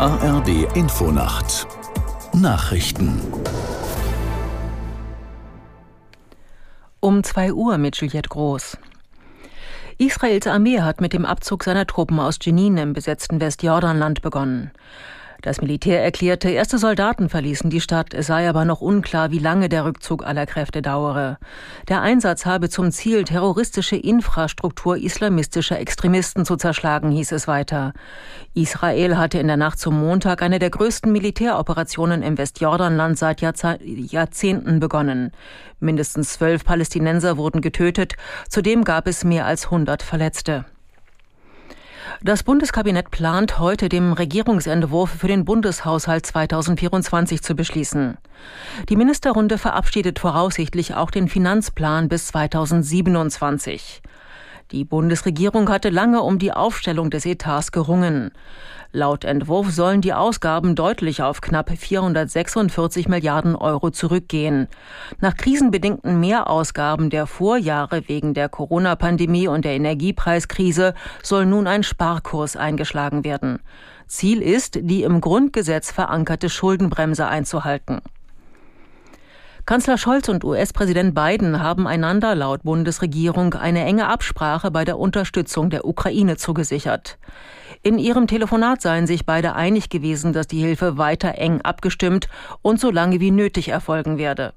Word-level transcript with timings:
ARD 0.00 0.48
Infonacht 0.74 1.66
Nachrichten 2.32 3.20
Um 7.00 7.22
2 7.22 7.52
Uhr 7.52 7.76
mit 7.76 7.96
Juliette 7.96 8.30
Groß. 8.30 8.78
Israels 9.98 10.46
Armee 10.46 10.80
hat 10.80 11.02
mit 11.02 11.12
dem 11.12 11.26
Abzug 11.26 11.64
seiner 11.64 11.86
Truppen 11.86 12.18
aus 12.18 12.38
Jenin 12.40 12.78
im 12.78 12.94
besetzten 12.94 13.42
Westjordanland 13.42 14.22
begonnen. 14.22 14.70
Das 15.42 15.62
Militär 15.62 16.02
erklärte, 16.04 16.50
erste 16.50 16.76
Soldaten 16.76 17.30
verließen 17.30 17.70
die 17.70 17.80
Stadt, 17.80 18.12
es 18.12 18.26
sei 18.26 18.46
aber 18.46 18.66
noch 18.66 18.82
unklar, 18.82 19.30
wie 19.30 19.38
lange 19.38 19.70
der 19.70 19.86
Rückzug 19.86 20.26
aller 20.26 20.44
Kräfte 20.44 20.82
dauere. 20.82 21.38
Der 21.88 22.02
Einsatz 22.02 22.44
habe 22.44 22.68
zum 22.68 22.92
Ziel, 22.92 23.24
terroristische 23.24 23.96
Infrastruktur 23.96 24.98
islamistischer 24.98 25.80
Extremisten 25.80 26.44
zu 26.44 26.56
zerschlagen, 26.56 27.10
hieß 27.10 27.32
es 27.32 27.48
weiter. 27.48 27.94
Israel 28.52 29.16
hatte 29.16 29.38
in 29.38 29.46
der 29.46 29.56
Nacht 29.56 29.78
zum 29.78 29.98
Montag 29.98 30.42
eine 30.42 30.58
der 30.58 30.70
größten 30.70 31.10
Militäroperationen 31.10 32.22
im 32.22 32.36
Westjordanland 32.36 33.18
seit 33.18 33.40
Jahrzehnten 33.40 34.78
begonnen. 34.78 35.32
Mindestens 35.78 36.34
zwölf 36.34 36.64
Palästinenser 36.64 37.38
wurden 37.38 37.62
getötet, 37.62 38.16
zudem 38.50 38.84
gab 38.84 39.06
es 39.06 39.24
mehr 39.24 39.46
als 39.46 39.64
100 39.64 40.02
Verletzte. 40.02 40.66
Das 42.22 42.42
Bundeskabinett 42.42 43.10
plant 43.10 43.58
heute 43.58 43.88
den 43.88 44.12
Regierungsentwurf 44.12 45.08
für 45.08 45.26
den 45.26 45.46
Bundeshaushalt 45.46 46.26
2024 46.26 47.40
zu 47.40 47.54
beschließen. 47.54 48.18
Die 48.90 48.96
Ministerrunde 48.96 49.56
verabschiedet 49.56 50.18
voraussichtlich 50.18 50.94
auch 50.94 51.10
den 51.10 51.28
Finanzplan 51.28 52.10
bis 52.10 52.26
2027. 52.26 54.02
Die 54.72 54.84
Bundesregierung 54.84 55.68
hatte 55.68 55.90
lange 55.90 56.22
um 56.22 56.38
die 56.38 56.52
Aufstellung 56.52 57.10
des 57.10 57.26
Etats 57.26 57.72
gerungen. 57.72 58.30
Laut 58.92 59.24
Entwurf 59.24 59.70
sollen 59.70 60.00
die 60.00 60.14
Ausgaben 60.14 60.76
deutlich 60.76 61.22
auf 61.22 61.40
knapp 61.40 61.70
446 61.76 63.08
Milliarden 63.08 63.56
Euro 63.56 63.90
zurückgehen. 63.90 64.68
Nach 65.20 65.36
krisenbedingten 65.36 66.20
Mehrausgaben 66.20 67.10
der 67.10 67.26
Vorjahre 67.26 68.08
wegen 68.08 68.32
der 68.32 68.48
Corona-Pandemie 68.48 69.48
und 69.48 69.64
der 69.64 69.72
Energiepreiskrise 69.72 70.94
soll 71.22 71.46
nun 71.46 71.66
ein 71.66 71.82
Sparkurs 71.82 72.56
eingeschlagen 72.56 73.24
werden. 73.24 73.58
Ziel 74.06 74.40
ist, 74.40 74.78
die 74.82 75.02
im 75.02 75.20
Grundgesetz 75.20 75.90
verankerte 75.90 76.48
Schuldenbremse 76.48 77.26
einzuhalten. 77.26 78.02
Kanzler 79.66 79.98
Scholz 79.98 80.28
und 80.28 80.42
US-Präsident 80.42 81.14
Biden 81.14 81.60
haben 81.60 81.86
einander 81.86 82.34
laut 82.34 82.62
Bundesregierung 82.62 83.54
eine 83.54 83.84
enge 83.84 84.08
Absprache 84.08 84.70
bei 84.70 84.84
der 84.84 84.98
Unterstützung 84.98 85.70
der 85.70 85.84
Ukraine 85.84 86.36
zugesichert. 86.36 87.18
In 87.82 87.98
ihrem 87.98 88.26
Telefonat 88.26 88.82
seien 88.82 89.06
sich 89.06 89.24
beide 89.26 89.54
einig 89.54 89.88
gewesen, 89.88 90.32
dass 90.32 90.46
die 90.46 90.60
Hilfe 90.60 90.98
weiter 90.98 91.36
eng 91.36 91.60
abgestimmt 91.62 92.28
und 92.62 92.80
so 92.80 92.90
lange 92.90 93.20
wie 93.20 93.30
nötig 93.30 93.68
erfolgen 93.68 94.18
werde. 94.18 94.54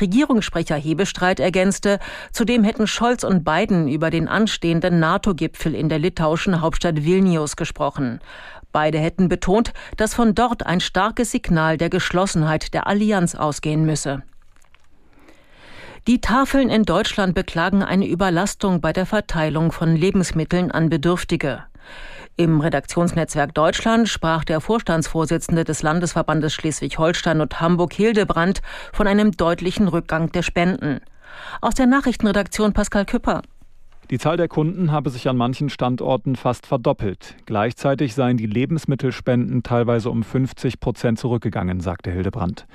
Regierungssprecher 0.00 0.76
Hebestreit 0.76 1.40
ergänzte, 1.40 1.98
zudem 2.32 2.64
hätten 2.64 2.86
Scholz 2.86 3.24
und 3.24 3.44
Biden 3.44 3.88
über 3.88 4.10
den 4.10 4.28
anstehenden 4.28 5.00
NATO-Gipfel 5.00 5.74
in 5.74 5.88
der 5.88 5.98
litauischen 5.98 6.60
Hauptstadt 6.60 7.04
Vilnius 7.04 7.56
gesprochen. 7.56 8.20
Beide 8.72 8.98
hätten 8.98 9.28
betont, 9.28 9.72
dass 9.96 10.14
von 10.14 10.34
dort 10.34 10.66
ein 10.66 10.80
starkes 10.80 11.30
Signal 11.30 11.78
der 11.78 11.88
Geschlossenheit 11.88 12.74
der 12.74 12.86
Allianz 12.86 13.34
ausgehen 13.34 13.86
müsse. 13.86 14.22
Die 16.06 16.20
Tafeln 16.20 16.68
in 16.68 16.84
Deutschland 16.84 17.34
beklagen 17.34 17.82
eine 17.82 18.06
Überlastung 18.06 18.80
bei 18.80 18.92
der 18.92 19.06
Verteilung 19.06 19.72
von 19.72 19.96
Lebensmitteln 19.96 20.70
an 20.70 20.88
Bedürftige. 20.88 21.64
Im 22.38 22.60
Redaktionsnetzwerk 22.60 23.54
Deutschland 23.54 24.10
sprach 24.10 24.44
der 24.44 24.60
Vorstandsvorsitzende 24.60 25.64
des 25.64 25.82
Landesverbandes 25.82 26.52
Schleswig-Holstein 26.52 27.40
und 27.40 27.60
Hamburg 27.62 27.94
Hildebrand 27.94 28.60
von 28.92 29.06
einem 29.06 29.32
deutlichen 29.32 29.88
Rückgang 29.88 30.30
der 30.32 30.42
Spenden. 30.42 31.00
Aus 31.62 31.72
der 31.72 31.86
Nachrichtenredaktion 31.86 32.74
Pascal 32.74 33.06
Küpper. 33.06 33.40
Die 34.10 34.18
Zahl 34.18 34.36
der 34.36 34.46
Kunden 34.46 34.92
habe 34.92 35.10
sich 35.10 35.28
an 35.28 35.36
manchen 35.36 35.68
Standorten 35.68 36.36
fast 36.36 36.64
verdoppelt. 36.66 37.36
Gleichzeitig 37.44 38.14
seien 38.14 38.36
die 38.36 38.46
Lebensmittelspenden 38.46 39.64
teilweise 39.64 40.10
um 40.10 40.22
50 40.22 40.78
Prozent 40.78 41.18
zurückgegangen, 41.18 41.80
sagte 41.80 42.12
Hildebrand. 42.12 42.66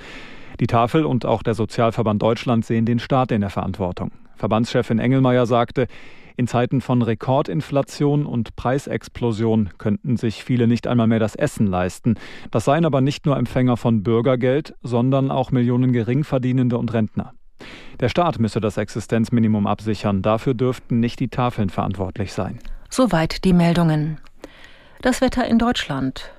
Die 0.59 0.67
Tafel 0.67 1.05
und 1.05 1.25
auch 1.25 1.41
der 1.41 1.53
Sozialverband 1.53 2.21
Deutschland 2.21 2.65
sehen 2.65 2.85
den 2.85 2.99
Staat 2.99 3.31
in 3.31 3.39
der 3.39 3.49
Verantwortung. 3.49 4.11
Verbandschefin 4.35 4.99
Engelmeier 4.99 5.45
sagte, 5.45 5.87
in 6.35 6.47
Zeiten 6.47 6.81
von 6.81 7.01
Rekordinflation 7.01 8.25
und 8.25 8.57
Preisexplosion 8.57 9.69
könnten 9.77 10.17
sich 10.17 10.43
viele 10.43 10.67
nicht 10.67 10.85
einmal 10.85 11.07
mehr 11.07 11.19
das 11.19 11.35
Essen 11.35 11.67
leisten. 11.67 12.15
Das 12.51 12.65
seien 12.65 12.83
aber 12.83 12.99
nicht 12.99 13.25
nur 13.25 13.37
Empfänger 13.37 13.77
von 13.77 14.03
Bürgergeld, 14.03 14.75
sondern 14.81 15.31
auch 15.31 15.51
Millionen 15.51 15.93
Geringverdienende 15.93 16.77
und 16.77 16.91
Rentner. 16.91 17.33
Der 17.99 18.09
Staat 18.09 18.39
müsse 18.39 18.59
das 18.59 18.77
Existenzminimum 18.77 19.67
absichern. 19.67 20.21
Dafür 20.21 20.53
dürften 20.53 20.99
nicht 20.99 21.19
die 21.19 21.29
Tafeln 21.29 21.69
verantwortlich 21.69 22.33
sein. 22.33 22.59
Soweit 22.89 23.43
die 23.43 23.53
Meldungen. 23.53 24.19
Das 25.01 25.21
Wetter 25.21 25.47
in 25.47 25.57
Deutschland. 25.57 26.31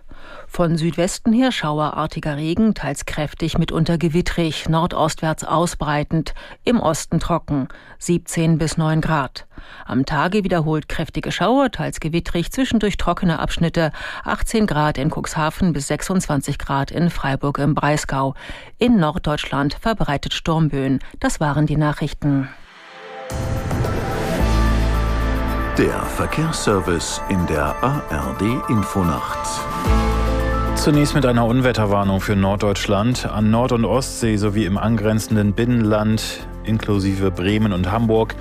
Von 0.47 0.77
Südwesten 0.77 1.33
her 1.33 1.51
schauerartiger 1.51 2.37
Regen, 2.37 2.75
teils 2.75 3.07
kräftig, 3.07 3.57
mitunter 3.57 3.97
gewittrig, 3.97 4.69
nordostwärts 4.69 5.45
ausbreitend, 5.45 6.35
im 6.65 6.79
Osten 6.79 7.21
trocken, 7.21 7.69
17 7.99 8.59
bis 8.59 8.77
9 8.77 9.01
Grad. 9.01 9.47
Am 9.87 10.05
Tage 10.05 10.45
wiederholt 10.45 10.89
kräftige 10.89 11.33
Schauer, 11.33 11.71
teils 11.71 12.01
gewittrig, 12.01 12.53
zwischendurch 12.53 12.97
trockene 12.97 13.39
Abschnitte, 13.39 13.93
18 14.25 14.67
Grad 14.67 14.99
in 14.99 15.11
Cuxhaven 15.11 15.73
bis 15.73 15.87
26 15.89 16.59
Grad 16.59 16.91
in 16.91 17.09
Freiburg 17.09 17.59
im 17.59 17.75
Breisgau. 17.75 18.35
In 18.79 18.99
Norddeutschland 18.99 19.79
verbreitet 19.81 20.35
Sturmböen. 20.35 20.99
Das 21.21 21.41
waren 21.41 21.67
die 21.67 21.77
Nachrichten. 21.77 22.49
Der 25.79 26.03
Verkehrsservice 26.03 27.23
in 27.31 27.47
der 27.47 27.75
ARD 27.83 28.43
Infonacht. 28.69 29.72
Zunächst 30.77 31.15
mit 31.15 31.25
einer 31.27 31.47
Unwetterwarnung 31.47 32.21
für 32.21 32.35
Norddeutschland. 32.35 33.27
An 33.27 33.51
Nord- 33.51 33.71
und 33.71 33.85
Ostsee 33.85 34.37
sowie 34.37 34.65
im 34.65 34.77
angrenzenden 34.77 35.53
Binnenland 35.53 36.41
inklusive 36.65 37.31
Bremen 37.31 37.73
und 37.73 37.91
Hamburg 37.93 38.35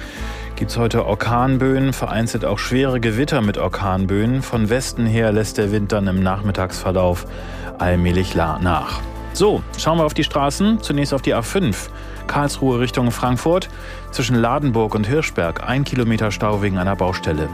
gibt 0.56 0.72
es 0.72 0.78
heute 0.78 1.06
Orkanböen, 1.06 1.94
vereinzelt 1.94 2.46
auch 2.46 2.60
schwere 2.60 3.00
Gewitter 3.00 3.42
mit 3.42 3.58
Orkanböen. 3.58 4.42
Von 4.42 4.70
Westen 4.70 5.06
her 5.06 5.32
lässt 5.32 5.58
der 5.58 5.72
Wind 5.72 5.92
dann 5.92 6.08
im 6.08 6.22
Nachmittagsverlauf 6.22 7.26
allmählich 7.78 8.36
nach. 8.36 9.02
So, 9.34 9.64
schauen 9.78 9.98
wir 9.98 10.06
auf 10.06 10.14
die 10.14 10.24
Straßen. 10.24 10.82
Zunächst 10.82 11.14
auf 11.14 11.22
die 11.22 11.34
A5. 11.34 11.90
Karlsruhe 12.28 12.80
Richtung 12.80 13.12
Frankfurt. 13.12 13.70
Zwischen 14.12 14.36
Ladenburg 14.36 14.94
und 14.94 15.08
Hirschberg 15.08 15.68
ein 15.68 15.84
Kilometer 15.84 16.32
Stau 16.32 16.62
wegen 16.62 16.78
einer 16.78 16.96
Baustelle. 16.96 17.48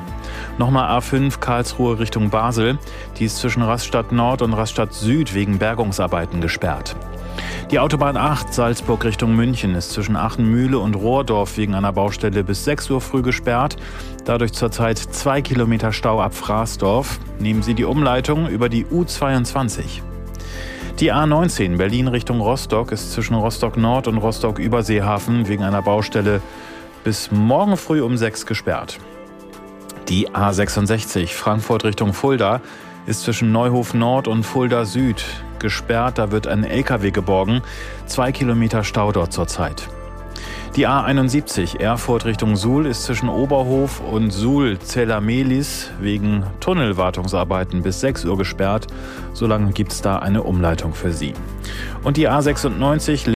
Nochmal 0.57 0.97
A5 0.97 1.39
Karlsruhe 1.39 1.99
Richtung 1.99 2.29
Basel. 2.29 2.79
Die 3.17 3.25
ist 3.25 3.37
zwischen 3.37 3.61
Raststadt 3.61 4.11
Nord 4.11 4.41
und 4.41 4.53
Raststadt 4.53 4.93
Süd 4.93 5.35
wegen 5.35 5.59
Bergungsarbeiten 5.59 6.41
gesperrt. 6.41 6.95
Die 7.69 7.79
Autobahn 7.79 8.17
8 8.17 8.51
Salzburg 8.51 9.03
Richtung 9.03 9.35
München 9.35 9.75
ist 9.75 9.91
zwischen 9.91 10.15
Aachenmühle 10.15 10.79
und 10.79 10.95
Rohrdorf 10.95 11.57
wegen 11.57 11.75
einer 11.75 11.93
Baustelle 11.93 12.43
bis 12.43 12.63
6 12.63 12.89
Uhr 12.89 13.01
früh 13.01 13.21
gesperrt. 13.21 13.77
Dadurch 14.25 14.53
zurzeit 14.53 14.97
zwei 14.97 15.41
Kilometer 15.41 15.91
Stau 15.91 16.21
ab 16.21 16.33
Fraßdorf. 16.33 17.19
Nehmen 17.39 17.61
Sie 17.61 17.75
die 17.75 17.85
Umleitung 17.85 18.47
über 18.47 18.69
die 18.69 18.85
U22. 18.85 20.06
Die 20.99 21.13
A19 21.13 21.77
Berlin 21.77 22.07
Richtung 22.07 22.41
Rostock 22.41 22.91
ist 22.91 23.11
zwischen 23.11 23.35
Rostock 23.35 23.77
Nord 23.77 24.07
und 24.07 24.17
Rostock 24.17 24.57
Überseehafen 24.57 25.47
wegen 25.47 25.63
einer 25.63 25.83
Baustelle 25.83 26.41
bis 27.03 27.31
morgen 27.31 27.77
früh 27.77 28.01
um 28.01 28.17
6 28.17 28.47
gesperrt. 28.47 28.97
Die 30.09 30.27
A66 30.29 31.27
Frankfurt 31.27 31.83
Richtung 31.83 32.13
Fulda 32.13 32.61
ist 33.05 33.21
zwischen 33.21 33.51
Neuhof 33.51 33.93
Nord 33.93 34.27
und 34.27 34.43
Fulda 34.43 34.85
Süd 34.85 35.23
gesperrt. 35.59 36.17
Da 36.17 36.31
wird 36.31 36.47
ein 36.47 36.63
LKW 36.63 37.11
geborgen. 37.11 37.61
Zwei 38.07 38.31
Kilometer 38.31 38.83
Stau 38.83 39.11
dort 39.11 39.31
zurzeit. 39.31 39.87
Die 40.77 40.87
A71 40.87 41.79
Erfurt 41.79 42.25
Richtung 42.25 42.55
Suhl 42.55 42.85
ist 42.85 43.05
zwischen 43.05 43.29
Oberhof 43.29 43.99
und 43.99 44.29
Suhl-Zellamelis 44.29 45.89
wegen 45.99 46.43
Tunnelwartungsarbeiten 46.59 47.81
bis 47.81 47.99
6 48.01 48.25
Uhr 48.25 48.37
gesperrt. 48.37 48.85
Solange 49.33 49.71
gibt 49.71 49.91
es 49.91 50.03
da 50.03 50.19
eine 50.19 50.43
Umleitung 50.43 50.93
für 50.93 51.11
Sie. 51.11 51.33
Und 52.03 52.17
die 52.17 52.29
A96 52.29 53.36